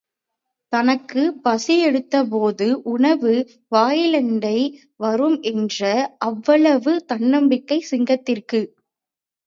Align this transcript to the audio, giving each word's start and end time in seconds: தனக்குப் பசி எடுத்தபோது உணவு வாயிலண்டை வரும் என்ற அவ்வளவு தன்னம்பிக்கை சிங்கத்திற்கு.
தனக்குப் 0.73 1.43
பசி 1.43 1.75
எடுத்தபோது 1.85 2.67
உணவு 2.93 3.33
வாயிலண்டை 3.71 4.57
வரும் 4.97 5.39
என்ற 5.51 5.81
அவ்வளவு 6.25 7.05
தன்னம்பிக்கை 7.05 7.79
சிங்கத்திற்கு. 7.91 8.61